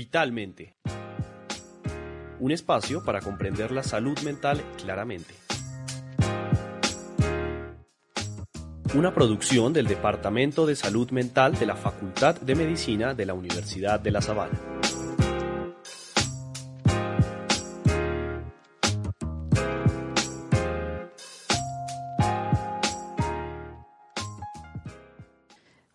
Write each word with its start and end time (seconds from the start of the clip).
Vitalmente. 0.00 0.76
Un 2.38 2.52
espacio 2.52 3.04
para 3.04 3.20
comprender 3.20 3.70
la 3.70 3.82
salud 3.82 4.18
mental 4.20 4.64
claramente. 4.82 5.34
Una 8.94 9.12
producción 9.12 9.74
del 9.74 9.86
Departamento 9.86 10.64
de 10.64 10.74
Salud 10.74 11.10
Mental 11.10 11.54
de 11.58 11.66
la 11.66 11.76
Facultad 11.76 12.40
de 12.40 12.54
Medicina 12.54 13.12
de 13.12 13.26
la 13.26 13.34
Universidad 13.34 14.00
de 14.00 14.10
La 14.10 14.22
Sabana. 14.22 14.79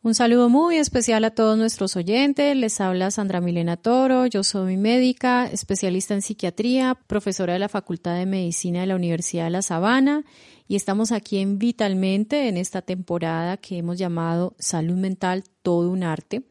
Un 0.05 0.13
saludo 0.13 0.49
muy 0.49 0.77
especial 0.77 1.23
a 1.23 1.31
todos 1.31 1.57
nuestros 1.57 1.95
oyentes. 1.95 2.55
Les 2.55 2.79
habla 2.79 3.09
Sandra 3.09 3.41
Milena 3.41 3.75
Toro. 3.75 4.27
Yo 4.27 4.43
soy 4.43 4.77
médica, 4.77 5.47
especialista 5.47 6.13
en 6.13 6.21
psiquiatría, 6.21 6.93
profesora 7.07 7.53
de 7.53 7.59
la 7.59 7.69
Facultad 7.69 8.15
de 8.15 8.27
Medicina 8.27 8.81
de 8.81 8.85
la 8.85 8.95
Universidad 8.95 9.45
de 9.45 9.49
La 9.49 9.63
Sabana 9.63 10.23
y 10.67 10.75
estamos 10.75 11.11
aquí 11.11 11.39
en 11.39 11.57
Vitalmente 11.57 12.47
en 12.47 12.57
esta 12.57 12.83
temporada 12.83 13.57
que 13.57 13.79
hemos 13.79 13.97
llamado 13.97 14.53
Salud 14.59 14.95
Mental, 14.95 15.43
todo 15.63 15.89
un 15.89 16.03
arte. 16.03 16.43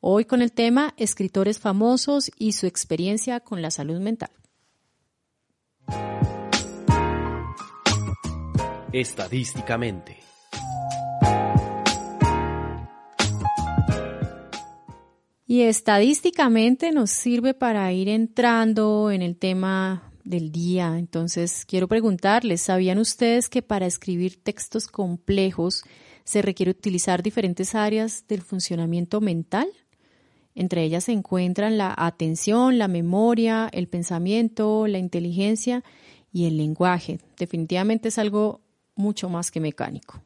Hoy 0.00 0.24
con 0.24 0.40
el 0.40 0.50
tema 0.50 0.94
escritores 0.96 1.58
famosos 1.58 2.30
y 2.38 2.52
su 2.52 2.66
experiencia 2.66 3.40
con 3.40 3.60
la 3.60 3.70
salud 3.70 4.00
mental. 4.00 4.30
Estadísticamente. 8.90 10.29
Y 15.50 15.62
estadísticamente 15.62 16.92
nos 16.92 17.10
sirve 17.10 17.54
para 17.54 17.92
ir 17.92 18.08
entrando 18.08 19.10
en 19.10 19.20
el 19.20 19.36
tema 19.36 20.12
del 20.22 20.52
día. 20.52 20.96
Entonces, 20.96 21.64
quiero 21.66 21.88
preguntarles, 21.88 22.60
¿sabían 22.60 22.98
ustedes 22.98 23.48
que 23.48 23.60
para 23.60 23.86
escribir 23.86 24.40
textos 24.40 24.86
complejos 24.86 25.82
se 26.22 26.40
requiere 26.40 26.70
utilizar 26.70 27.24
diferentes 27.24 27.74
áreas 27.74 28.24
del 28.28 28.42
funcionamiento 28.42 29.20
mental? 29.20 29.66
Entre 30.54 30.84
ellas 30.84 31.02
se 31.02 31.12
encuentran 31.14 31.76
la 31.78 31.96
atención, 31.96 32.78
la 32.78 32.86
memoria, 32.86 33.68
el 33.72 33.88
pensamiento, 33.88 34.86
la 34.86 34.98
inteligencia 34.98 35.82
y 36.32 36.46
el 36.46 36.58
lenguaje. 36.58 37.18
Definitivamente 37.36 38.10
es 38.10 38.18
algo 38.18 38.60
mucho 38.94 39.28
más 39.28 39.50
que 39.50 39.58
mecánico. 39.58 40.22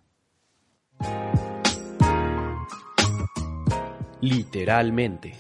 Literalmente. 4.24 5.34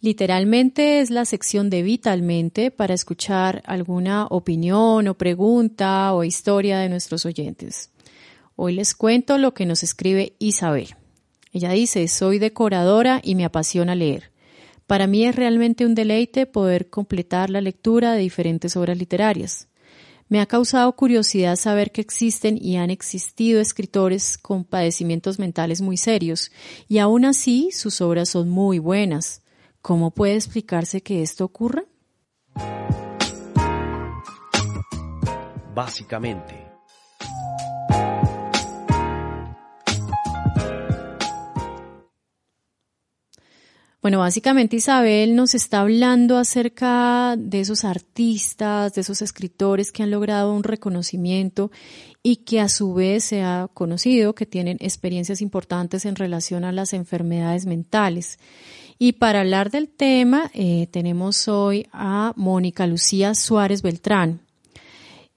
Literalmente 0.00 1.00
es 1.00 1.10
la 1.10 1.24
sección 1.24 1.68
de 1.68 1.82
Vitalmente 1.82 2.70
para 2.70 2.94
escuchar 2.94 3.62
alguna 3.66 4.26
opinión 4.26 5.08
o 5.08 5.14
pregunta 5.14 6.14
o 6.14 6.22
historia 6.22 6.78
de 6.78 6.88
nuestros 6.88 7.26
oyentes. 7.26 7.90
Hoy 8.54 8.74
les 8.74 8.94
cuento 8.94 9.36
lo 9.36 9.52
que 9.52 9.66
nos 9.66 9.82
escribe 9.82 10.34
Isabel. 10.38 10.94
Ella 11.52 11.72
dice, 11.72 12.06
soy 12.06 12.38
decoradora 12.38 13.20
y 13.22 13.34
me 13.34 13.44
apasiona 13.44 13.96
leer. 13.96 14.30
Para 14.86 15.08
mí 15.08 15.26
es 15.26 15.34
realmente 15.34 15.84
un 15.84 15.96
deleite 15.96 16.46
poder 16.46 16.88
completar 16.88 17.50
la 17.50 17.60
lectura 17.60 18.12
de 18.12 18.20
diferentes 18.20 18.76
obras 18.76 18.96
literarias. 18.96 19.69
Me 20.30 20.40
ha 20.40 20.46
causado 20.46 20.94
curiosidad 20.94 21.56
saber 21.56 21.90
que 21.90 22.00
existen 22.00 22.56
y 22.56 22.76
han 22.76 22.90
existido 22.90 23.60
escritores 23.60 24.38
con 24.38 24.62
padecimientos 24.62 25.40
mentales 25.40 25.80
muy 25.80 25.96
serios, 25.96 26.52
y 26.86 26.98
aún 26.98 27.24
así 27.24 27.70
sus 27.72 28.00
obras 28.00 28.28
son 28.28 28.48
muy 28.48 28.78
buenas. 28.78 29.42
¿Cómo 29.82 30.12
puede 30.12 30.36
explicarse 30.36 31.02
que 31.02 31.22
esto 31.22 31.44
ocurra? 31.44 31.82
Básicamente, 35.74 36.59
Bueno, 44.02 44.20
básicamente 44.20 44.76
Isabel 44.76 45.36
nos 45.36 45.54
está 45.54 45.80
hablando 45.80 46.38
acerca 46.38 47.36
de 47.36 47.60
esos 47.60 47.84
artistas, 47.84 48.94
de 48.94 49.02
esos 49.02 49.20
escritores 49.20 49.92
que 49.92 50.02
han 50.02 50.10
logrado 50.10 50.54
un 50.54 50.62
reconocimiento 50.62 51.70
y 52.22 52.36
que 52.36 52.60
a 52.60 52.70
su 52.70 52.94
vez 52.94 53.24
se 53.24 53.42
ha 53.42 53.68
conocido 53.74 54.34
que 54.34 54.46
tienen 54.46 54.78
experiencias 54.80 55.42
importantes 55.42 56.06
en 56.06 56.16
relación 56.16 56.64
a 56.64 56.72
las 56.72 56.94
enfermedades 56.94 57.66
mentales. 57.66 58.38
Y 58.98 59.12
para 59.12 59.40
hablar 59.40 59.70
del 59.70 59.90
tema 59.90 60.50
eh, 60.54 60.86
tenemos 60.90 61.46
hoy 61.46 61.86
a 61.92 62.32
Mónica 62.36 62.86
Lucía 62.86 63.34
Suárez 63.34 63.82
Beltrán. 63.82 64.40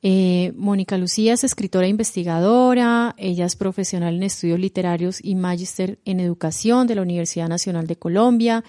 Eh, 0.06 0.52
Mónica 0.58 0.97
Lucía 0.97 1.34
es 1.34 1.46
escritora 1.46 1.86
e 1.86 1.90
investigadora, 1.90 3.16
ella 3.18 3.46
es 3.46 3.56
profesional 3.56 4.16
en 4.16 4.24
estudios 4.24 4.59
literarios 4.59 5.24
y 5.24 5.36
magíster 5.36 5.97
en 6.03 6.19
educación 6.19 6.88
de 6.88 6.96
la 6.96 7.02
Universidad 7.02 7.47
Nacional 7.47 7.88
de 7.88 7.96
Colombia, 7.96 8.66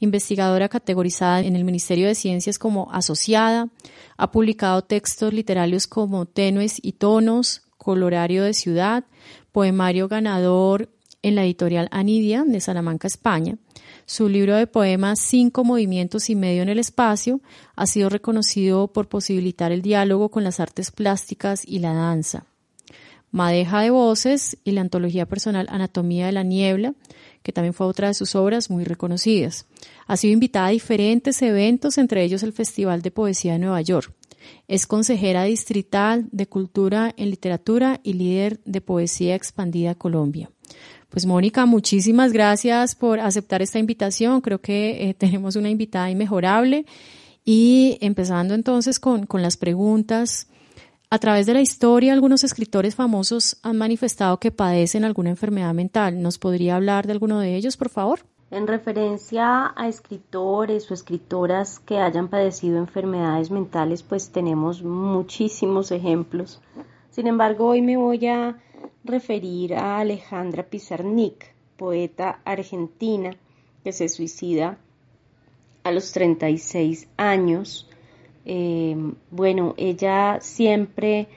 investigadora 0.00 0.70
categorizada 0.70 1.40
en 1.40 1.56
el 1.56 1.64
Ministerio 1.64 2.06
de 2.08 2.14
Ciencias 2.14 2.58
como 2.58 2.90
asociada, 2.90 3.68
ha 4.16 4.30
publicado 4.30 4.80
textos 4.80 5.34
literarios 5.34 5.86
como 5.86 6.24
Tenues 6.24 6.78
y 6.82 6.92
Tonos, 6.92 7.64
Colorario 7.76 8.42
de 8.44 8.54
Ciudad, 8.54 9.04
poemario 9.52 10.08
ganador 10.08 10.88
en 11.20 11.34
la 11.34 11.44
editorial 11.44 11.88
Anidia 11.90 12.44
de 12.44 12.60
Salamanca, 12.60 13.08
España. 13.08 13.58
Su 14.08 14.30
libro 14.30 14.56
de 14.56 14.66
poemas 14.66 15.20
Cinco 15.20 15.64
movimientos 15.64 16.30
y 16.30 16.34
medio 16.34 16.62
en 16.62 16.70
el 16.70 16.78
espacio 16.78 17.42
ha 17.76 17.86
sido 17.86 18.08
reconocido 18.08 18.88
por 18.90 19.06
posibilitar 19.06 19.70
el 19.70 19.82
diálogo 19.82 20.30
con 20.30 20.44
las 20.44 20.60
artes 20.60 20.90
plásticas 20.90 21.62
y 21.66 21.80
la 21.80 21.92
danza. 21.92 22.46
Madeja 23.32 23.82
de 23.82 23.90
voces 23.90 24.56
y 24.64 24.70
la 24.70 24.80
antología 24.80 25.26
personal 25.26 25.66
Anatomía 25.68 26.24
de 26.24 26.32
la 26.32 26.42
Niebla, 26.42 26.94
que 27.42 27.52
también 27.52 27.74
fue 27.74 27.86
otra 27.86 28.08
de 28.08 28.14
sus 28.14 28.34
obras 28.34 28.70
muy 28.70 28.84
reconocidas. 28.84 29.66
Ha 30.06 30.16
sido 30.16 30.32
invitada 30.32 30.68
a 30.68 30.70
diferentes 30.70 31.42
eventos, 31.42 31.98
entre 31.98 32.24
ellos 32.24 32.42
el 32.42 32.54
Festival 32.54 33.02
de 33.02 33.10
Poesía 33.10 33.52
de 33.52 33.58
Nueva 33.58 33.82
York. 33.82 34.14
Es 34.66 34.86
consejera 34.86 35.44
distrital 35.44 36.28
de 36.32 36.46
Cultura 36.46 37.14
en 37.16 37.30
Literatura 37.30 38.00
y 38.02 38.14
líder 38.14 38.60
de 38.64 38.80
Poesía 38.80 39.34
Expandida 39.34 39.94
Colombia. 39.94 40.50
Pues 41.08 41.24
Mónica, 41.24 41.64
muchísimas 41.64 42.32
gracias 42.32 42.94
por 42.94 43.18
aceptar 43.20 43.62
esta 43.62 43.78
invitación. 43.78 44.40
Creo 44.40 44.60
que 44.60 45.08
eh, 45.08 45.14
tenemos 45.18 45.56
una 45.56 45.70
invitada 45.70 46.10
inmejorable. 46.10 46.84
Y 47.44 47.96
empezando 48.02 48.54
entonces 48.54 49.00
con, 49.00 49.24
con 49.24 49.40
las 49.40 49.56
preguntas. 49.56 50.48
A 51.10 51.18
través 51.18 51.46
de 51.46 51.54
la 51.54 51.62
historia, 51.62 52.12
algunos 52.12 52.44
escritores 52.44 52.94
famosos 52.94 53.56
han 53.62 53.78
manifestado 53.78 54.38
que 54.38 54.50
padecen 54.50 55.04
alguna 55.04 55.30
enfermedad 55.30 55.72
mental. 55.72 56.20
¿Nos 56.20 56.38
podría 56.38 56.76
hablar 56.76 57.06
de 57.06 57.12
alguno 57.12 57.40
de 57.40 57.56
ellos, 57.56 57.78
por 57.78 57.88
favor? 57.88 58.20
En 58.50 58.66
referencia 58.66 59.74
a 59.76 59.88
escritores 59.88 60.90
o 60.90 60.94
escritoras 60.94 61.78
que 61.80 61.98
hayan 61.98 62.28
padecido 62.28 62.78
enfermedades 62.78 63.50
mentales, 63.50 64.02
pues 64.02 64.30
tenemos 64.30 64.82
muchísimos 64.82 65.90
ejemplos. 65.92 66.62
Sin 67.10 67.26
embargo, 67.26 67.66
hoy 67.66 67.82
me 67.82 67.98
voy 67.98 68.26
a 68.26 68.58
referir 69.04 69.74
a 69.74 69.98
Alejandra 69.98 70.62
Pizarnik, 70.62 71.52
poeta 71.76 72.40
argentina 72.44 73.36
que 73.84 73.92
se 73.92 74.08
suicida 74.08 74.78
a 75.84 75.90
los 75.90 76.12
36 76.12 77.06
años. 77.18 77.86
Eh, 78.46 78.96
bueno, 79.30 79.74
ella 79.76 80.38
siempre 80.40 81.28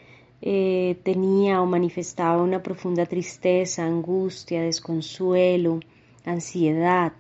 eh, 0.41 0.97
tenía 1.03 1.61
o 1.61 1.65
manifestaba 1.65 2.41
una 2.41 2.63
profunda 2.63 3.05
tristeza, 3.05 3.85
angustia, 3.85 4.61
desconsuelo, 4.61 5.81
ansiedad. 6.25 7.13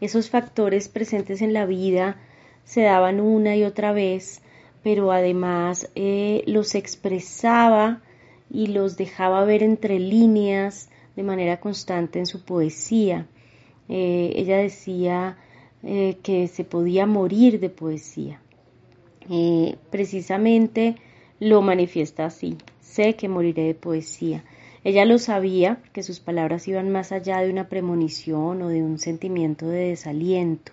Esos 0.00 0.30
factores 0.30 0.88
presentes 0.88 1.40
en 1.42 1.52
la 1.52 1.66
vida 1.66 2.16
se 2.64 2.82
daban 2.82 3.20
una 3.20 3.56
y 3.56 3.64
otra 3.64 3.92
vez, 3.92 4.42
pero 4.82 5.12
además 5.12 5.90
eh, 5.94 6.42
los 6.46 6.74
expresaba 6.74 8.02
y 8.50 8.68
los 8.68 8.96
dejaba 8.96 9.44
ver 9.44 9.62
entre 9.62 9.98
líneas 9.98 10.90
de 11.16 11.22
manera 11.22 11.60
constante 11.60 12.18
en 12.18 12.26
su 12.26 12.44
poesía. 12.44 13.26
Eh, 13.88 14.32
ella 14.36 14.58
decía 14.58 15.38
eh, 15.82 16.18
que 16.22 16.48
se 16.48 16.64
podía 16.64 17.06
morir 17.06 17.60
de 17.60 17.70
poesía. 17.70 18.40
Precisamente 19.90 20.94
lo 21.40 21.60
manifiesta 21.60 22.26
así, 22.26 22.56
sé 22.80 23.16
que 23.16 23.28
moriré 23.28 23.64
de 23.64 23.74
poesía. 23.74 24.44
Ella 24.88 25.04
lo 25.04 25.18
sabía, 25.18 25.78
que 25.92 26.04
sus 26.04 26.20
palabras 26.20 26.68
iban 26.68 26.90
más 26.90 27.10
allá 27.10 27.40
de 27.40 27.50
una 27.50 27.68
premonición 27.68 28.62
o 28.62 28.68
de 28.68 28.84
un 28.84 29.00
sentimiento 29.00 29.66
de 29.66 29.88
desaliento. 29.88 30.70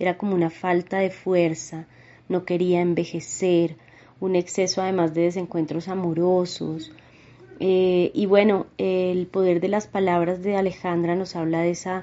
Era 0.00 0.18
como 0.18 0.34
una 0.34 0.50
falta 0.50 0.98
de 0.98 1.10
fuerza, 1.10 1.86
no 2.28 2.44
quería 2.44 2.80
envejecer, 2.80 3.76
un 4.18 4.34
exceso 4.34 4.82
además 4.82 5.14
de 5.14 5.22
desencuentros 5.22 5.86
amorosos, 5.86 6.90
Eh, 7.60 8.10
y 8.14 8.26
bueno, 8.26 8.66
el 8.78 9.28
poder 9.28 9.60
de 9.60 9.68
las 9.68 9.86
palabras 9.86 10.42
de 10.42 10.56
Alejandra 10.56 11.14
nos 11.14 11.36
habla 11.36 11.60
de 11.60 11.70
esa 11.70 12.02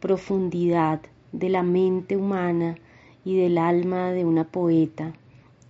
profundidad 0.00 1.00
de 1.32 1.50
la 1.50 1.62
mente 1.62 2.16
humana 2.16 2.78
y 3.26 3.36
del 3.36 3.58
alma 3.58 4.12
de 4.12 4.24
una 4.24 4.44
poeta 4.44 5.12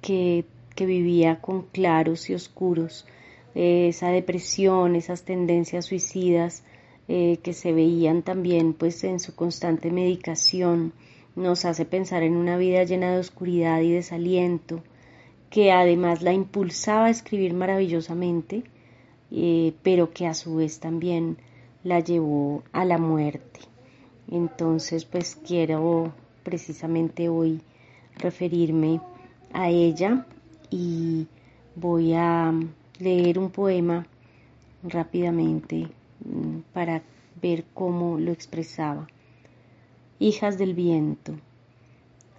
que, 0.00 0.44
que 0.76 0.86
vivía 0.86 1.40
con 1.40 1.62
claros 1.62 2.31
y 2.31 2.34
oscuros, 2.34 3.06
eh, 3.54 3.88
esa 3.88 4.08
depresión, 4.08 4.96
esas 4.96 5.24
tendencias 5.24 5.86
suicidas 5.86 6.64
eh, 7.08 7.38
que 7.42 7.52
se 7.52 7.72
veían 7.72 8.22
también 8.22 8.72
pues 8.72 9.04
en 9.04 9.20
su 9.20 9.34
constante 9.34 9.90
medicación, 9.90 10.92
nos 11.36 11.64
hace 11.64 11.84
pensar 11.84 12.22
en 12.22 12.36
una 12.36 12.56
vida 12.56 12.84
llena 12.84 13.12
de 13.12 13.18
oscuridad 13.18 13.80
y 13.80 13.90
desaliento, 13.92 14.82
que 15.50 15.72
además 15.72 16.22
la 16.22 16.32
impulsaba 16.32 17.06
a 17.06 17.10
escribir 17.10 17.54
maravillosamente 17.54 18.64
eh, 19.36 19.74
pero 19.82 20.12
que 20.12 20.28
a 20.28 20.34
su 20.34 20.56
vez 20.56 20.78
también 20.78 21.38
la 21.82 21.98
llevó 21.98 22.62
a 22.72 22.84
la 22.84 22.98
muerte. 22.98 23.60
Entonces, 24.30 25.04
pues 25.04 25.34
quiero 25.34 26.12
precisamente 26.44 27.28
hoy 27.28 27.60
referirme 28.16 29.00
a 29.52 29.70
ella 29.70 30.24
y 30.70 31.26
voy 31.74 32.14
a 32.14 32.52
leer 32.99 33.38
un 33.38 33.50
poema 33.50 34.06
rápidamente 34.82 35.88
mm, 36.25 36.58
para 36.73 37.02
ver 37.41 37.64
cómo 37.75 38.19
lo 38.19 38.32
expresaba. 38.32 39.08
Hijas 40.19 40.58
del 40.58 40.75
viento, 40.75 41.35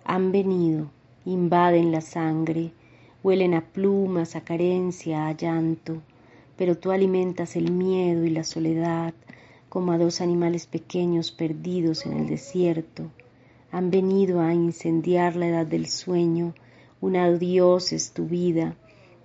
han 0.06 0.32
venido, 0.32 0.90
invaden 1.26 1.92
la 1.92 2.02
sangre, 2.02 2.72
huelen 3.24 3.54
a 3.54 3.62
plumas, 3.62 4.36
a 4.36 4.42
carencia, 4.42 5.28
a 5.28 5.34
llanto, 5.34 6.02
pero 6.58 6.78
tú 6.78 6.92
alimentas 6.92 7.56
el 7.56 7.72
miedo 7.72 8.24
y 8.24 8.30
la 8.30 8.44
soledad 8.44 9.14
como 9.68 9.92
a 9.92 9.98
dos 9.98 10.22
animales 10.22 10.68
pequeños 10.68 11.32
perdidos 11.32 12.06
en 12.06 12.14
el 12.14 12.28
desierto. 12.28 13.12
Han 13.72 13.92
venido 13.92 14.40
a 14.40 14.54
incendiar 14.54 15.36
la 15.36 15.48
edad 15.48 15.66
del 15.66 15.88
sueño, 15.88 16.54
una 17.02 17.30
dios 17.34 17.92
es 17.92 18.14
tu 18.14 18.26
vida, 18.26 18.76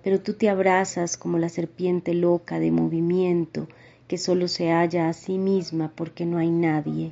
pero 0.03 0.19
tú 0.19 0.33
te 0.33 0.49
abrazas 0.49 1.17
como 1.17 1.37
la 1.37 1.49
serpiente 1.49 2.13
loca 2.13 2.59
de 2.59 2.71
movimiento 2.71 3.67
que 4.07 4.17
solo 4.17 4.47
se 4.47 4.71
halla 4.71 5.09
a 5.09 5.13
sí 5.13 5.37
misma 5.37 5.91
porque 5.95 6.25
no 6.25 6.37
hay 6.37 6.49
nadie. 6.49 7.11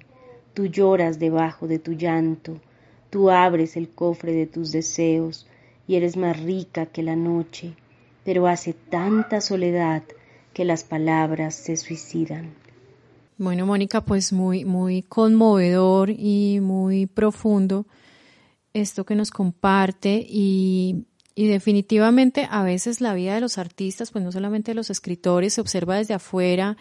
Tú 0.54 0.66
lloras 0.66 1.20
debajo 1.20 1.68
de 1.68 1.80
tu 1.80 1.94
llanto, 1.94 2.60
tú 3.10 3.30
abres 3.30 3.78
el 3.78 3.90
cofre 3.90 4.34
de 4.34 4.48
tus 4.48 4.72
deseos 4.72 5.48
y 5.88 5.96
eres 5.96 6.18
más 6.18 6.40
rica 6.42 6.86
que 6.86 7.04
la 7.04 7.16
noche 7.16 7.76
pero 8.30 8.46
hace 8.46 8.74
tanta 8.74 9.42
soledad 9.42 10.04
que 10.54 10.64
las 10.64 10.84
palabras 10.84 11.56
se 11.56 11.76
suicidan. 11.78 12.54
Bueno, 13.40 13.66
Mónica, 13.66 14.02
pues 14.02 14.34
muy, 14.34 14.66
muy 14.66 15.02
conmovedor 15.02 16.12
y 16.12 16.60
muy 16.62 17.08
profundo 17.08 17.88
esto 18.74 19.04
que 19.04 19.16
nos 19.16 19.32
comparte 19.32 20.24
y, 20.30 21.08
y, 21.36 21.48
definitivamente 21.48 22.48
a 22.50 22.64
veces 22.64 23.02
la 23.02 23.14
vida 23.14 23.36
de 23.36 23.42
los 23.42 23.58
artistas, 23.58 24.12
pues 24.12 24.24
no 24.24 24.32
solamente 24.32 24.72
de 24.72 24.76
los 24.76 24.90
escritores, 24.90 25.54
se 25.54 25.62
observa 25.62 25.98
desde 25.98 26.14
afuera 26.14 26.78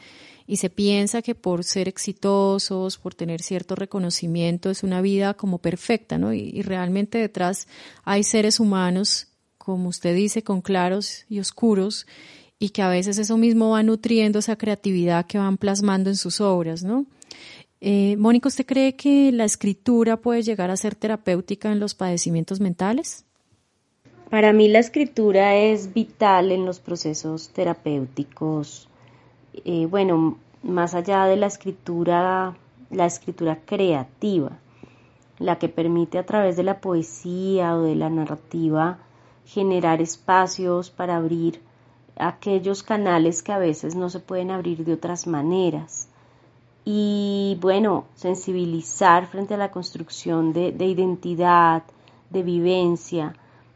y 0.46 0.56
se 0.56 0.70
piensa 0.70 1.22
que 1.22 1.34
por 1.34 1.64
ser 1.64 1.88
exitosos, 1.88 2.98
por 2.98 3.14
tener 3.14 3.42
cierto 3.42 3.74
reconocimiento, 3.74 4.70
es 4.70 4.82
una 4.82 5.00
vida 5.00 5.34
como 5.34 5.58
perfecta, 5.58 6.18
¿no? 6.18 6.32
y 6.32 6.62
realmente 6.62 7.18
detrás 7.18 7.68
hay 8.04 8.22
seres 8.22 8.58
humanos 8.58 9.28
como 9.68 9.90
usted 9.90 10.16
dice, 10.16 10.42
con 10.42 10.62
claros 10.62 11.26
y 11.28 11.40
oscuros, 11.40 12.06
y 12.58 12.70
que 12.70 12.80
a 12.80 12.88
veces 12.88 13.18
eso 13.18 13.36
mismo 13.36 13.68
va 13.68 13.82
nutriendo 13.82 14.38
esa 14.38 14.56
creatividad 14.56 15.26
que 15.26 15.36
van 15.36 15.58
plasmando 15.58 16.08
en 16.08 16.16
sus 16.16 16.40
obras, 16.40 16.82
¿no? 16.82 17.04
Eh, 17.82 18.16
Mónica, 18.16 18.48
¿usted 18.48 18.64
cree 18.64 18.96
que 18.96 19.30
la 19.30 19.44
escritura 19.44 20.22
puede 20.22 20.40
llegar 20.40 20.70
a 20.70 20.76
ser 20.78 20.94
terapéutica 20.94 21.70
en 21.70 21.80
los 21.80 21.94
padecimientos 21.94 22.60
mentales? 22.60 23.26
Para 24.30 24.52
mí 24.52 24.68
la 24.68 24.78
escritura 24.78 25.56
es 25.56 25.94
vital 25.94 26.52
en 26.52 26.66
los 26.66 26.80
procesos 26.80 27.48
terapéuticos. 27.48 28.88
Eh, 29.64 29.86
bueno, 29.86 30.36
más 30.62 30.94
allá 30.94 31.24
de 31.24 31.36
la 31.36 31.46
escritura, 31.46 32.54
la 32.90 33.06
escritura 33.06 33.60
creativa, 33.64 34.52
la 35.38 35.58
que 35.58 35.70
permite 35.70 36.18
a 36.18 36.26
través 36.26 36.56
de 36.56 36.62
la 36.62 36.80
poesía 36.80 37.74
o 37.74 37.82
de 37.82 37.94
la 37.94 38.10
narrativa 38.10 38.98
generar 39.46 40.02
espacios 40.02 40.90
para 40.90 41.16
abrir 41.16 41.62
aquellos 42.16 42.82
canales 42.82 43.42
que 43.42 43.52
a 43.52 43.58
veces 43.58 43.94
no 43.94 44.10
se 44.10 44.20
pueden 44.20 44.50
abrir 44.50 44.84
de 44.84 44.92
otras 44.92 45.26
maneras. 45.26 46.08
Y 46.84 47.56
bueno, 47.60 48.04
sensibilizar 48.14 49.26
frente 49.26 49.54
a 49.54 49.58
la 49.58 49.70
construcción 49.70 50.52
de, 50.52 50.68
identidad, 50.84 51.82
de 52.30 52.42
vivencia, 52.42 53.34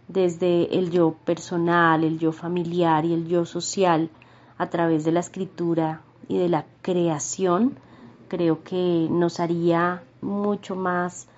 desde 0.09 0.79
el 0.79 0.91
yo 0.91 1.15
personal, 1.25 2.05
el 2.05 2.19
yo 2.19 2.33
familiar 2.33 3.05
y 3.05 3.15
el 3.15 3.27
yo 3.29 3.45
social, 3.45 4.11
a 4.59 4.71
través 4.71 5.05
de 5.05 5.13
la 5.13 5.21
escritura 5.21 6.03
y 6.29 6.39
de 6.39 6.49
la 6.49 6.67
creación, 6.83 7.77
creo 8.29 8.63
que 8.63 9.09
nos 9.11 9.41
haría 9.41 10.03
mucho 10.21 10.77
más 10.77 11.29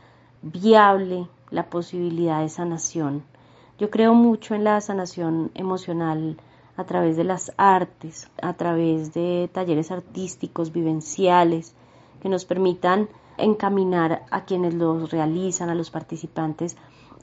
viable 0.43 1.29
la 1.51 1.71
posibilidad 1.71 2.43
de 2.43 2.49
sanación. 2.49 3.23
Yo 3.79 3.91
creo 3.91 4.15
mucho 4.15 4.55
en 4.55 4.65
la 4.65 4.81
sanación 4.81 5.51
emocional 5.55 6.37
a 6.77 6.85
través 6.85 7.17
de 7.17 7.25
las 7.25 7.53
artes, 7.57 8.29
a 8.43 8.53
través 8.55 9.15
de 9.15 9.49
talleres 9.53 9.91
artísticos, 9.91 10.73
vivenciales, 10.73 11.75
que 12.21 12.29
nos 12.29 12.45
permitan 12.45 13.09
encaminar 13.37 14.25
a 14.31 14.45
quienes 14.45 14.75
los 14.75 15.11
realizan, 15.11 15.71
a 15.71 15.75
los 15.75 15.91
participantes, 15.91 16.77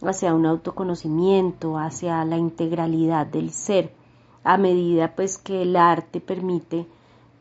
hacia 0.08 0.34
un 0.34 0.46
autoconocimiento, 0.46 1.78
hacia 1.78 2.24
la 2.26 2.38
integralidad 2.38 3.28
del 3.28 3.52
ser, 3.52 3.94
a 4.44 4.58
medida 4.58 5.16
pues 5.16 5.38
que 5.38 5.62
el 5.62 5.76
arte 5.76 6.20
permite 6.20 6.88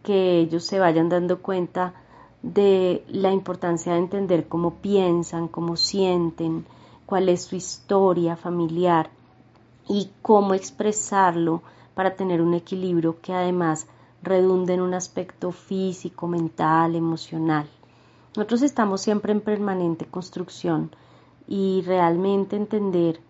que 0.03 0.39
ellos 0.41 0.65
se 0.65 0.79
vayan 0.79 1.09
dando 1.09 1.41
cuenta 1.41 1.95
de 2.43 3.05
la 3.09 3.33
importancia 3.33 3.93
de 3.93 3.99
entender 3.99 4.49
cómo 4.49 4.75
piensan, 4.75 5.49
cómo 5.49 5.77
sienten, 5.77 6.67
cuál 7.07 7.29
es 7.29 7.43
su 7.43 7.57
historia 7.57 8.37
familiar 8.37 9.11
y 9.88 10.11
cómo 10.23 10.55
expresarlo 10.55 11.62
para 11.95 12.14
tener 12.14 12.40
un 12.40 12.55
equilibrio 12.55 13.21
que 13.21 13.33
además 13.33 13.87
redunde 14.23 14.75
en 14.75 14.81
un 14.81 14.95
aspecto 14.95 15.50
físico, 15.50 16.29
mental, 16.29 16.95
emocional. 16.95 17.69
Nosotros 18.37 18.62
estamos 18.62 19.00
siempre 19.00 19.33
en 19.33 19.40
permanente 19.40 20.07
construcción 20.07 20.90
y 21.50 21.83
realmente 21.83 22.57
entender 22.57 23.21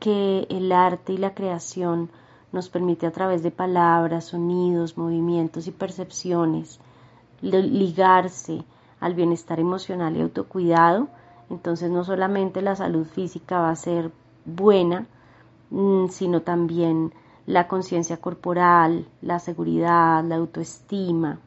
que 0.00 0.46
el 0.48 0.72
arte 0.72 1.12
y 1.12 1.18
la 1.18 1.34
creación 1.34 2.08
nos 2.52 2.70
permite 2.70 3.06
a 3.06 3.10
través 3.10 3.42
de 3.42 3.50
palabras, 3.50 4.24
sonidos, 4.24 4.96
movimientos 4.96 5.66
y 5.66 5.72
percepciones 5.72 6.80
ligarse 7.42 8.64
al 8.98 9.12
bienestar 9.12 9.60
emocional 9.60 10.16
y 10.16 10.22
autocuidado 10.22 11.08
entonces 11.50 11.90
no 11.90 12.04
solamente 12.04 12.62
la 12.62 12.76
salud 12.76 13.06
física 13.06 13.60
va 13.60 13.70
a 13.70 13.76
ser 13.76 14.10
buena, 14.44 15.06
mm, 15.70 16.08
sino 16.08 16.42
también 16.42 17.12
la 17.46 17.68
conciencia 17.68 18.16
corporal, 18.16 19.06
la 19.22 19.38
seguridad, 19.38 20.24
la 20.24 20.36
autoestima 20.36 21.38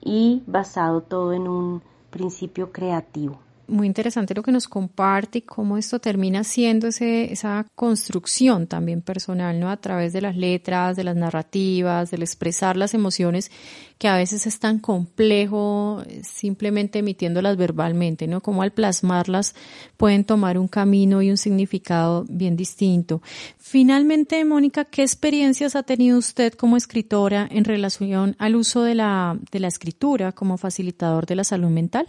y 0.00 0.42
basado 0.46 1.02
todo 1.02 1.32
en 1.32 1.48
un 1.48 1.82
principio 2.10 2.72
creativo 2.72 3.38
muy 3.72 3.86
interesante 3.86 4.34
lo 4.34 4.42
que 4.42 4.52
nos 4.52 4.68
comparte 4.68 5.38
y 5.38 5.42
cómo 5.42 5.78
esto 5.78 5.98
termina 5.98 6.44
siendo 6.44 6.88
ese, 6.88 7.32
esa 7.32 7.66
construcción 7.74 8.66
también 8.66 9.02
personal, 9.02 9.58
¿no? 9.58 9.70
A 9.70 9.78
través 9.78 10.12
de 10.12 10.20
las 10.20 10.36
letras, 10.36 10.96
de 10.96 11.04
las 11.04 11.16
narrativas, 11.16 12.10
del 12.10 12.22
expresar 12.22 12.76
las 12.76 12.94
emociones, 12.94 13.50
que 13.98 14.08
a 14.08 14.16
veces 14.16 14.46
es 14.46 14.58
tan 14.58 14.78
complejo 14.78 16.02
simplemente 16.22 17.00
emitiéndolas 17.00 17.56
verbalmente, 17.56 18.26
¿no? 18.26 18.40
Como 18.40 18.62
al 18.62 18.72
plasmarlas 18.72 19.54
pueden 19.96 20.24
tomar 20.24 20.58
un 20.58 20.68
camino 20.68 21.22
y 21.22 21.30
un 21.30 21.36
significado 21.36 22.24
bien 22.28 22.56
distinto. 22.56 23.22
Finalmente, 23.58 24.44
Mónica, 24.44 24.84
¿qué 24.84 25.02
experiencias 25.02 25.76
ha 25.76 25.82
tenido 25.82 26.18
usted 26.18 26.52
como 26.54 26.76
escritora 26.76 27.48
en 27.50 27.64
relación 27.64 28.36
al 28.38 28.56
uso 28.56 28.82
de 28.82 28.94
la, 28.94 29.38
de 29.50 29.60
la 29.60 29.68
escritura 29.68 30.32
como 30.32 30.58
facilitador 30.58 31.26
de 31.26 31.36
la 31.36 31.44
salud 31.44 31.70
mental? 31.70 32.08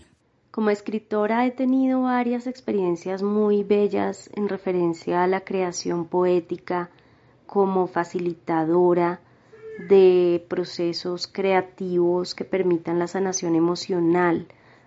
Como 0.53 0.69
escritora 0.69 1.47
he 1.47 1.51
tenido 1.51 2.03
varias 2.03 2.45
experiencias 2.45 3.23
muy 3.23 3.63
bellas 3.63 4.29
en 4.35 4.47
referencia 4.47 5.23
a 5.23 5.27
la 5.27 5.41
creación 5.41 6.05
poética 6.05 6.91
como 7.47 7.87
facilitadora 7.87 9.19
de 9.89 10.45
procesos 10.47 11.25
creativos 11.25 12.35
que 12.35 12.45
permitan 12.45 12.99
la 12.99 13.07
sanación 13.07 13.55
emocional 13.55 14.45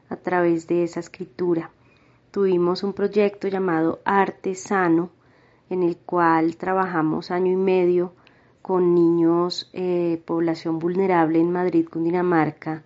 a 0.09 0.15
través 0.15 0.69
de 0.69 0.85
esa 0.85 1.01
escritura. 1.01 1.73
Tuvimos 2.31 2.85
un 2.85 2.93
proyecto 2.93 3.49
llamado 3.49 3.99
Arte 4.05 4.55
Sano 4.55 5.11
en 5.69 5.83
el 5.83 5.97
cual 5.97 6.57
trabajamos 6.59 7.33
año 7.33 7.51
y 7.51 7.57
medio 7.57 8.13
con 8.63 8.95
niños, 8.95 9.69
eh, 9.73 10.23
población 10.27 10.79
vulnerable 10.79 11.41
en 11.41 11.51
Madrid, 11.51 11.89
Cundinamarca, 11.89 12.85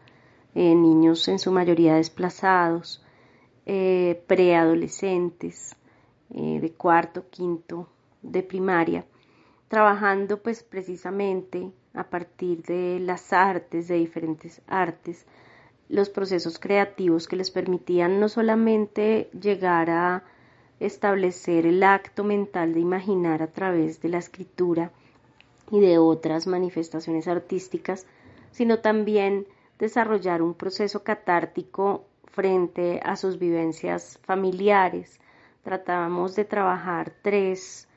eh, 0.54 0.74
niños 0.74 1.26
en 1.28 1.38
su 1.38 1.52
mayoría 1.52 1.94
desplazados, 1.96 3.02
eh, 3.66 4.22
preadolescentes 4.26 5.76
de 6.28 6.72
cuarto, 6.76 7.24
quinto 7.28 7.88
de 8.22 8.44
primaria, 8.44 9.04
trabajando 9.66 10.40
pues 10.40 10.62
precisamente 10.62 11.72
a 11.92 12.04
partir 12.04 12.62
de 12.62 13.00
las 13.00 13.32
artes, 13.32 13.88
de 13.88 13.96
diferentes 13.96 14.62
artes, 14.68 15.26
los 15.88 16.08
procesos 16.08 16.58
creativos 16.58 17.26
que 17.26 17.36
les 17.36 17.50
permitían 17.50 18.20
no 18.20 18.28
solamente 18.28 19.28
llegar 19.32 19.90
a 19.90 20.22
establecer 20.78 21.66
el 21.66 21.82
acto 21.82 22.22
mental 22.22 22.74
de 22.74 22.80
imaginar 22.80 23.42
a 23.42 23.48
través 23.48 24.00
de 24.00 24.08
la 24.08 24.18
escritura 24.18 24.92
y 25.70 25.80
de 25.80 25.98
otras 25.98 26.46
manifestaciones 26.46 27.26
artísticas, 27.26 28.06
sino 28.52 28.78
también 28.78 29.46
desarrollar 29.80 30.42
un 30.42 30.54
proceso 30.54 31.02
catártico 31.02 32.04
frente 32.26 33.00
a 33.02 33.16
sus 33.16 33.40
vivencias 33.40 34.20
familiares. 34.22 35.18
Tratábamos 35.64 36.36
de 36.36 36.44
trabajar 36.44 37.12
tres 37.22 37.88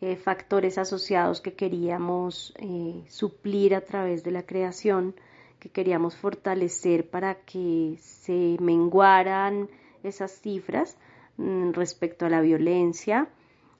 eh, 0.00 0.16
factores 0.16 0.78
asociados 0.78 1.42
que 1.42 1.52
queríamos 1.52 2.54
eh, 2.56 3.04
suplir 3.08 3.74
a 3.74 3.82
través 3.82 4.24
de 4.24 4.30
la 4.30 4.44
creación, 4.44 5.14
que 5.58 5.68
queríamos 5.68 6.16
fortalecer 6.16 7.10
para 7.10 7.34
que 7.34 7.98
se 8.00 8.56
menguaran 8.58 9.68
esas 10.02 10.32
cifras 10.32 10.96
Mm, 11.36 11.72
respecto 11.72 12.26
a 12.26 12.28
la 12.28 12.40
violencia, 12.40 13.28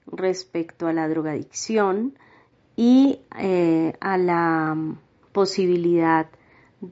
respecto 0.07 0.87
a 0.87 0.93
la 0.93 1.07
drogadicción 1.07 2.17
y 2.75 3.21
eh, 3.39 3.93
a 4.01 4.17
la 4.17 4.75
posibilidad 5.31 6.25
de 6.25 6.37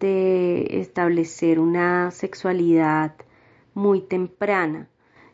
establecer 0.01 1.59
una 1.59 2.11
sexualidad 2.11 3.13
muy 3.73 4.01
temprana. 4.01 4.87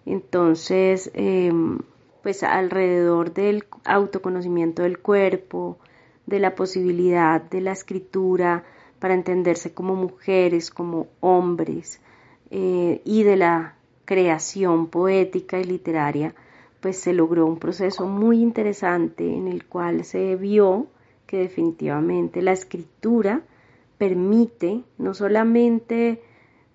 Entonces, 0.06 1.12
em, 1.13 1.80
pues 2.24 2.44
alrededor 2.44 3.34
del 3.34 3.66
autoconocimiento 3.86 4.84
del 4.84 5.00
cuerpo, 5.00 5.78
de 6.25 6.39
la 6.39 6.56
posibilidad 6.56 7.42
de 7.42 7.62
la 7.62 7.72
escritura 7.72 8.63
para 9.00 9.13
entenderse 9.13 9.74
como 9.74 9.96
mujeres, 9.96 10.70
como 10.72 11.08
hombres, 11.22 12.01
eh, 12.51 13.01
y 13.06 13.24
de 13.24 13.38
la 13.38 13.75
creación 14.06 14.88
poética 14.88 15.60
y 15.60 15.63
literaria, 15.63 16.34
pues 16.80 16.98
se 16.98 17.13
logró 17.13 17.46
un 17.46 17.60
proceso 17.60 18.08
muy 18.08 18.42
interesante 18.42 19.32
en 19.32 19.48
el 19.48 19.66
cual 19.66 20.04
se 20.06 20.36
vio 20.36 20.88
que 21.28 21.38
definitivamente 21.38 22.42
la 22.42 22.54
escritura 22.54 23.42
permite 24.00 24.82
no 24.98 25.13
solamente 25.13 26.24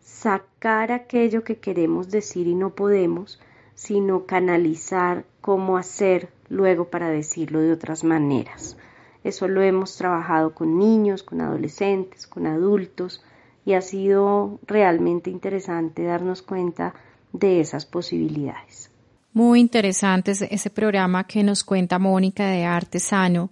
sacar 0.00 0.92
aquello 0.92 1.42
que 1.42 1.56
queremos 1.56 2.10
decir 2.10 2.46
y 2.46 2.54
no 2.54 2.70
podemos, 2.70 3.40
sino 3.74 4.26
canalizar 4.26 5.24
cómo 5.40 5.76
hacer 5.76 6.28
luego 6.48 6.90
para 6.90 7.08
decirlo 7.08 7.60
de 7.60 7.72
otras 7.72 8.04
maneras. 8.04 8.76
Eso 9.24 9.48
lo 9.48 9.62
hemos 9.62 9.96
trabajado 9.96 10.54
con 10.54 10.78
niños, 10.78 11.22
con 11.22 11.40
adolescentes, 11.40 12.26
con 12.26 12.46
adultos 12.46 13.24
y 13.64 13.72
ha 13.72 13.80
sido 13.80 14.60
realmente 14.66 15.30
interesante 15.30 16.04
darnos 16.04 16.42
cuenta 16.42 16.94
de 17.32 17.60
esas 17.60 17.86
posibilidades. 17.86 18.90
Muy 19.32 19.60
interesante 19.60 20.30
ese 20.32 20.70
programa 20.70 21.26
que 21.26 21.42
nos 21.42 21.64
cuenta 21.64 21.98
Mónica 21.98 22.46
de 22.46 22.64
Artesano. 22.64 23.50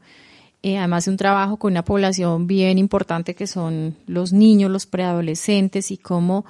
Eh, 0.63 0.79
además 0.79 1.07
de 1.07 1.11
un 1.11 1.17
trabajo 1.17 1.57
con 1.57 1.73
una 1.73 1.85
población 1.85 2.47
bien 2.47 2.79
importante 2.79 3.35
que 3.35 3.47
son 3.47 3.97
los 4.07 4.33
niños, 4.33 4.71
los 4.71 4.87
preadolescentes 4.87 5.91
y 5.91 5.97
cómo, 5.97 6.45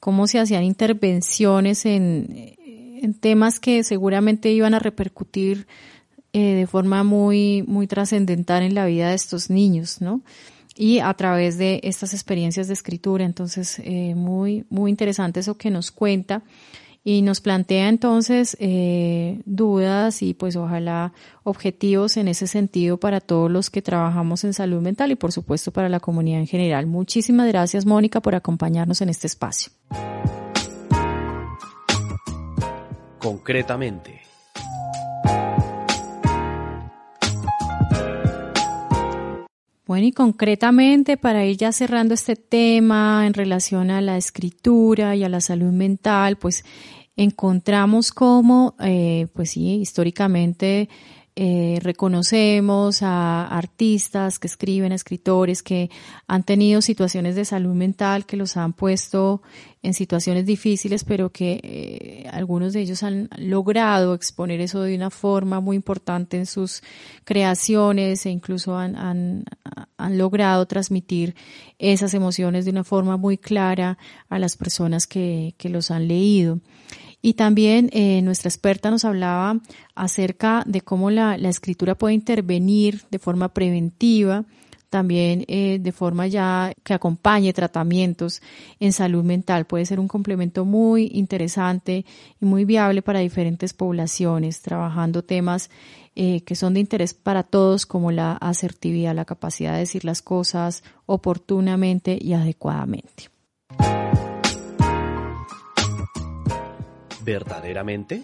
cómo 0.00 0.26
se 0.26 0.38
hacían 0.38 0.64
intervenciones 0.64 1.84
en, 1.84 2.56
en 3.02 3.14
temas 3.14 3.60
que 3.60 3.84
seguramente 3.84 4.50
iban 4.50 4.74
a 4.74 4.78
repercutir 4.78 5.66
eh, 6.32 6.54
de 6.54 6.66
forma 6.66 7.04
muy, 7.04 7.64
muy 7.66 7.86
trascendental 7.86 8.62
en 8.62 8.74
la 8.74 8.86
vida 8.86 9.08
de 9.08 9.14
estos 9.14 9.48
niños, 9.48 10.00
¿no? 10.00 10.20
Y 10.76 11.00
a 11.00 11.12
través 11.14 11.58
de 11.58 11.80
estas 11.82 12.12
experiencias 12.12 12.68
de 12.68 12.74
escritura. 12.74 13.24
Entonces, 13.24 13.80
eh, 13.82 14.14
muy, 14.14 14.64
muy 14.68 14.90
interesante 14.90 15.40
eso 15.40 15.56
que 15.56 15.70
nos 15.70 15.90
cuenta 15.90 16.42
y 17.08 17.22
nos 17.22 17.40
plantea 17.40 17.88
entonces 17.88 18.54
eh, 18.60 19.40
dudas 19.46 20.20
y 20.20 20.34
pues 20.34 20.56
ojalá 20.56 21.14
objetivos 21.42 22.18
en 22.18 22.28
ese 22.28 22.46
sentido 22.46 22.98
para 22.98 23.22
todos 23.22 23.50
los 23.50 23.70
que 23.70 23.80
trabajamos 23.80 24.44
en 24.44 24.52
salud 24.52 24.82
mental 24.82 25.10
y 25.10 25.14
por 25.14 25.32
supuesto 25.32 25.72
para 25.72 25.88
la 25.88 26.00
comunidad 26.00 26.40
en 26.40 26.46
general. 26.46 26.86
Muchísimas 26.86 27.48
gracias 27.48 27.86
Mónica 27.86 28.20
por 28.20 28.34
acompañarnos 28.34 29.00
en 29.00 29.08
este 29.08 29.26
espacio. 29.26 29.72
Concretamente. 33.18 34.20
Bueno, 39.86 40.04
y 40.04 40.12
concretamente 40.12 41.16
para 41.16 41.46
ir 41.46 41.56
ya 41.56 41.72
cerrando 41.72 42.12
este 42.12 42.36
tema 42.36 43.26
en 43.26 43.32
relación 43.32 43.90
a 43.90 44.02
la 44.02 44.18
escritura 44.18 45.16
y 45.16 45.24
a 45.24 45.30
la 45.30 45.40
salud 45.40 45.72
mental, 45.72 46.36
pues 46.36 46.62
encontramos 47.18 48.12
cómo, 48.12 48.76
eh, 48.78 49.26
pues 49.34 49.50
sí, 49.50 49.74
históricamente 49.74 50.88
eh, 51.34 51.78
reconocemos 51.82 53.02
a 53.02 53.46
artistas 53.46 54.38
que 54.38 54.46
escriben, 54.46 54.92
escritores 54.92 55.62
que 55.64 55.90
han 56.28 56.44
tenido 56.44 56.80
situaciones 56.80 57.34
de 57.34 57.44
salud 57.44 57.74
mental 57.74 58.24
que 58.24 58.36
los 58.36 58.56
han 58.56 58.72
puesto 58.72 59.42
en 59.82 59.94
situaciones 59.94 60.46
difíciles, 60.46 61.02
pero 61.02 61.30
que 61.30 61.60
eh, 61.62 62.28
algunos 62.32 62.72
de 62.72 62.80
ellos 62.80 63.02
han 63.02 63.28
logrado 63.36 64.14
exponer 64.14 64.60
eso 64.60 64.82
de 64.82 64.94
una 64.94 65.10
forma 65.10 65.60
muy 65.60 65.74
importante 65.74 66.36
en 66.36 66.46
sus 66.46 66.82
creaciones 67.24 68.26
e 68.26 68.30
incluso 68.30 68.76
han, 68.76 68.94
han, 68.94 69.44
han 69.96 70.18
logrado 70.18 70.66
transmitir 70.66 71.34
esas 71.78 72.14
emociones 72.14 72.64
de 72.64 72.70
una 72.70 72.84
forma 72.84 73.16
muy 73.16 73.38
clara 73.38 73.98
a 74.28 74.38
las 74.38 74.56
personas 74.56 75.08
que, 75.08 75.54
que 75.56 75.68
los 75.68 75.90
han 75.90 76.06
leído. 76.06 76.60
Y 77.20 77.34
también 77.34 77.90
eh, 77.92 78.22
nuestra 78.22 78.48
experta 78.48 78.90
nos 78.90 79.04
hablaba 79.04 79.60
acerca 79.94 80.62
de 80.66 80.82
cómo 80.82 81.10
la, 81.10 81.34
escritura 81.34 81.96
puede 81.96 82.14
intervenir 82.14 83.02
de 83.10 83.18
forma 83.18 83.48
preventiva, 83.48 84.44
también 84.88 85.44
eh, 85.48 85.78
de 85.80 85.92
forma 85.92 86.28
ya 86.28 86.72
que 86.84 86.94
acompañe 86.94 87.52
tratamientos 87.52 88.40
en 88.78 88.92
salud 88.92 89.24
mental. 89.24 89.66
Puede 89.66 89.84
ser 89.84 89.98
un 89.98 90.08
complemento 90.08 90.64
muy 90.64 91.10
interesante 91.12 92.06
y 92.40 92.44
muy 92.44 92.64
viable 92.64 93.02
para 93.02 93.18
diferentes 93.18 93.74
poblaciones, 93.74 94.62
trabajando 94.62 95.24
temas 95.24 95.70
eh, 96.14 96.42
que 96.42 96.54
son 96.54 96.74
de 96.74 96.80
interés 96.80 97.14
para 97.14 97.42
todos, 97.42 97.84
como 97.84 98.12
la 98.12 98.32
asertividad, 98.32 99.14
la 99.14 99.24
capacidad 99.24 99.74
de 99.74 99.80
decir 99.80 100.04
las 100.04 100.22
cosas 100.22 100.82
oportunamente 101.06 102.16
y 102.20 102.32
adecuadamente. 102.32 103.37
Verdaderamente? 107.28 108.22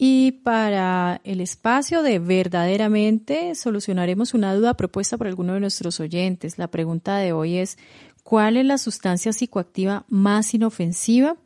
Y 0.00 0.30
para 0.44 1.20
el 1.24 1.40
espacio 1.40 2.04
de 2.04 2.20
verdaderamente 2.20 3.56
solucionaremos 3.56 4.32
una 4.32 4.54
duda 4.54 4.74
propuesta 4.74 5.16
por 5.16 5.26
alguno 5.26 5.54
de 5.54 5.60
nuestros 5.60 5.98
oyentes. 5.98 6.56
La 6.56 6.68
pregunta 6.68 7.16
de 7.16 7.32
hoy 7.32 7.56
es, 7.58 7.78
¿cuál 8.22 8.56
es 8.56 8.64
la 8.64 8.78
sustancia 8.78 9.32
psicoactiva 9.32 10.04
más 10.08 10.54
inofensiva? 10.54 11.36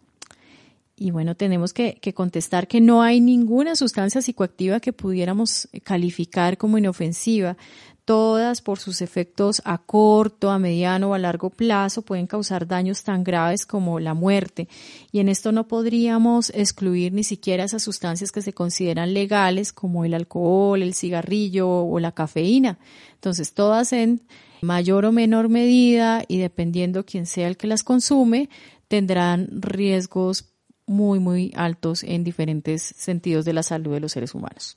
Y 1.03 1.11
bueno, 1.11 1.35
tenemos 1.35 1.73
que, 1.73 1.99
contestar 2.15 2.69
que 2.69 2.81
no 2.81 3.03
hay 3.03 3.21
ninguna 3.21 3.75
sustancia 3.75 4.23
psicoactiva 4.23 4.79
que 4.79 4.93
pudiéramos 4.93 5.69
calificar 5.83 6.57
como 6.57 6.79
inofensiva 6.79 7.57
todas 8.05 8.63
por 8.63 8.79
sus 8.79 9.03
efectos 9.03 9.63
a 9.65 9.79
corto, 9.79 10.51
a 10.51 10.61
mediano 10.61 11.11
o 11.11 11.15
a 11.15 11.19
largo 11.19 11.51
plazo 11.51 12.03
pueden 12.03 12.29
causar 12.29 12.69
daños 12.69 13.03
tan 13.03 13.25
graves 13.25 13.67
como 13.67 13.99
la 13.99 14.15
muerte. 14.15 14.69
Y 15.11 15.19
en 15.19 15.29
esto 15.29 15.51
no 15.51 15.67
podríamos 15.67 16.51
excluir 16.51 17.13
ni 17.13 17.25
siquiera 17.25 17.65
esas 17.65 17.83
sustancias 17.83 18.31
que 18.31 18.43
se 18.43 18.53
consideran 18.53 19.13
legales 19.13 19.73
como 19.73 20.05
el 20.05 20.15
alcohol, 20.15 20.83
el 20.83 20.95
cigarrillo 20.95 21.69
o 21.69 21.99
la 21.99 22.13
cafeína. 22.13 22.79
Entonces, 23.15 23.55
todas 23.55 23.93
en 23.93 24.23
mayor 24.61 25.05
o 25.05 25.11
menor 25.11 25.49
medida 25.49 26.23
y 26.29 26.39
dependiendo 26.39 27.05
quién 27.05 27.27
sea 27.27 27.49
el 27.49 27.57
que 27.57 27.67
las 27.67 27.83
consume, 27.83 28.49
tendrán 28.87 29.49
riesgos 29.63 30.52
muy, 30.87 31.19
muy 31.19 31.53
altos 31.55 32.03
en 32.03 32.25
diferentes 32.25 32.83
sentidos 32.83 33.45
de 33.45 33.53
la 33.53 33.63
salud 33.63 33.93
de 33.93 34.01
los 34.01 34.13
seres 34.13 34.35
humanos. 34.35 34.77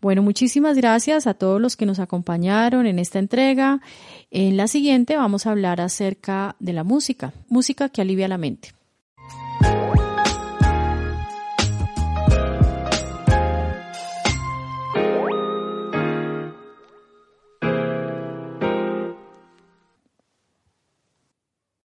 Bueno, 0.00 0.22
muchísimas 0.22 0.76
gracias 0.76 1.26
a 1.26 1.34
todos 1.34 1.60
los 1.60 1.76
que 1.76 1.86
nos 1.86 1.98
acompañaron 1.98 2.86
en 2.86 2.98
esta 2.98 3.18
entrega. 3.18 3.80
En 4.30 4.56
la 4.56 4.68
siguiente 4.68 5.16
vamos 5.16 5.46
a 5.46 5.50
hablar 5.50 5.80
acerca 5.80 6.56
de 6.58 6.72
la 6.72 6.84
música, 6.84 7.32
música 7.48 7.88
que 7.88 8.00
alivia 8.00 8.28
la 8.28 8.38
mente. 8.38 8.79